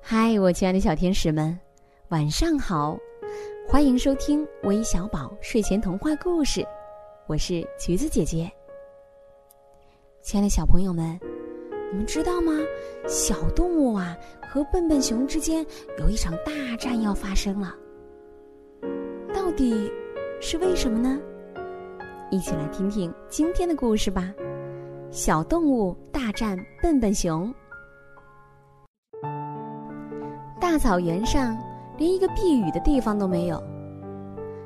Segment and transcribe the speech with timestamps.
[0.00, 1.58] 嗨，我亲爱的小天使们，
[2.08, 2.98] 晚上好！
[3.66, 6.66] 欢迎收听微小宝睡前童话故事，
[7.26, 8.50] 我是橘子姐姐。
[10.22, 11.18] 亲爱的小朋友们，
[11.90, 12.52] 你们知道吗？
[13.06, 14.16] 小动物啊
[14.50, 15.64] 和笨笨熊之间
[15.98, 17.74] 有一场大战要发生了，
[19.34, 19.90] 到底
[20.40, 21.20] 是为什么呢？
[22.30, 24.32] 一起来听听今天的故事吧！
[25.10, 27.52] 小动物大战笨笨熊。
[30.60, 31.56] 大草原上
[31.96, 33.62] 连一个避雨的地方都没有，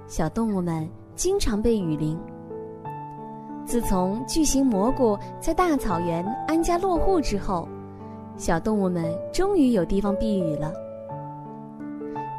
[0.06, 2.18] 小动物们经常被雨淋。
[3.64, 7.68] 自从巨型蘑菇在大草原安家落户之后，
[8.36, 10.72] 小动物们终于有地方避雨了。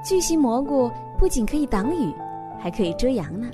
[0.03, 2.13] 巨型蘑菇不仅可以挡雨，
[2.59, 3.47] 还可以遮阳呢。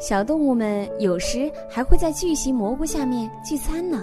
[0.00, 4.02] 小动物们有时还会在巨型蘑菇下面聚餐呢，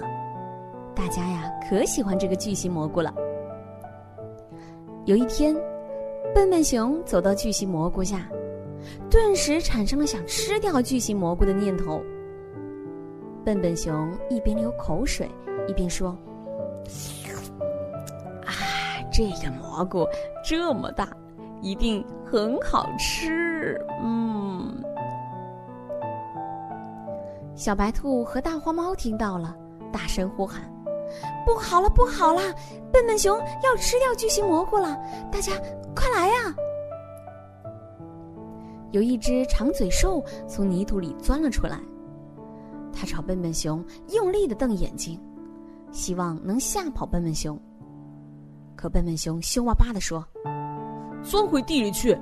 [0.94, 3.12] 大家呀可喜欢这个巨型蘑菇了。
[5.08, 5.56] 有一天，
[6.34, 8.28] 笨笨熊走到巨型蘑菇下，
[9.10, 12.02] 顿时产生了想吃掉巨型蘑菇的念头。
[13.42, 15.26] 笨笨熊一边流口水，
[15.66, 16.10] 一边说
[18.44, 18.52] ：“啊，
[19.10, 20.06] 这个蘑菇
[20.44, 21.08] 这么大，
[21.62, 24.84] 一定很好吃。”嗯。
[27.54, 29.56] 小白兔和大花猫听到了，
[29.90, 30.70] 大声呼喊
[31.46, 32.40] ：“不好了，不好了！
[32.92, 34.96] 笨笨熊要吃掉巨型蘑菇了！
[35.30, 35.52] 大家
[35.94, 36.54] 快来呀！”
[38.92, 41.80] 有一只长嘴兽从泥土里钻了出来，
[42.92, 45.20] 它朝笨笨熊用力的瞪眼睛，
[45.92, 47.58] 希望能吓跑笨笨熊。
[48.76, 50.26] 可笨笨熊凶巴巴的说
[51.22, 52.16] ：“钻回地里去！”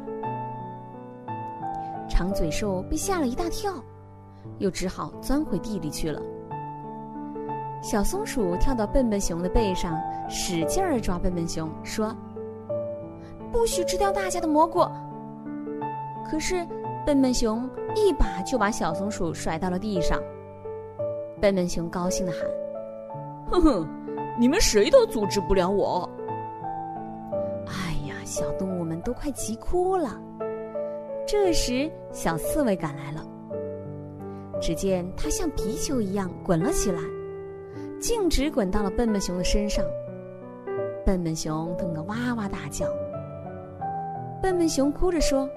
[2.09, 3.75] 长嘴兽被吓了一大跳。
[4.59, 6.23] 又只好钻回地里去了。
[7.89, 9.97] 小松鼠跳到笨笨熊的背上，
[10.29, 12.13] 使劲儿抓笨笨熊，说
[13.53, 14.81] ：“不许吃掉大家的蘑菇！”
[16.29, 16.67] 可是
[17.07, 20.21] 笨笨熊一把就把小松鼠甩到了地上。
[21.41, 22.41] 笨笨熊高兴的喊
[23.53, 23.89] ：“哼哼，
[24.37, 26.11] 你们谁都阻止不了我！”
[27.71, 30.21] 哎呀，小动物们都快急哭了。
[31.25, 33.25] 这时，小刺猬赶来了。
[34.61, 37.01] 只见它像皮球一样滚了起来，
[38.01, 39.85] 径直滚到了笨笨熊的身上。
[41.05, 42.87] 笨笨熊疼得哇哇大叫。
[44.43, 45.49] 笨笨熊哭着说：“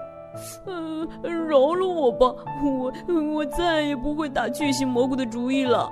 [0.66, 2.34] 嗯，饶了我吧，
[2.64, 2.92] 我
[3.34, 5.90] 我再也不会打巨型蘑菇的主意了。”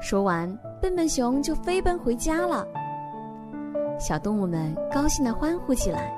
[0.00, 0.48] 说完，
[0.80, 2.66] 笨笨熊就飞奔回家了。
[3.98, 6.12] 小动物们高兴的欢呼起来。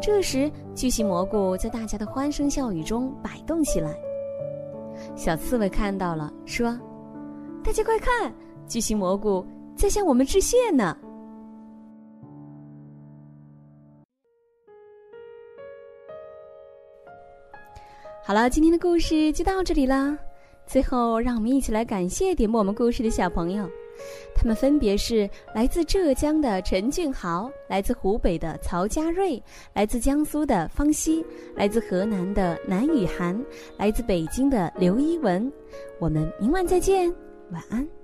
[0.00, 3.94] 这时，巨型蘑菇在大家的欢声笑语中摆动起来。
[5.14, 6.78] 小刺猬看到了，说
[7.68, 8.32] ：“大家快看，
[8.66, 9.46] 巨型蘑菇
[9.76, 10.96] 在向我们致谢呢！”
[18.24, 20.16] 好了，今天的故事就到这里啦。
[20.66, 23.68] 最后，让我们一起来感谢点播我们故事的小朋友。
[24.34, 29.42] 他们分别是来自浙江的陈俊豪，来自湖北的曹佳瑞，
[29.74, 31.22] 来自江苏的方希，
[31.54, 33.38] 来自河南的南雨涵，
[33.76, 35.52] 来自北京的刘一文。
[35.98, 37.14] 我们明晚再见，
[37.50, 37.97] 晚安。